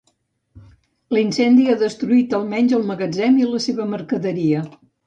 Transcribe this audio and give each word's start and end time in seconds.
L'incendi 1.17 1.67
ha 1.67 1.77
destruït 1.83 2.35
almenys 2.41 2.77
el 2.81 2.89
magatzem 2.95 3.41
i 3.45 3.51
la 3.55 3.65
seva 3.69 3.91
mercaderia. 3.97 4.69